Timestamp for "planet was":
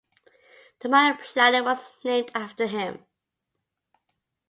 1.21-1.91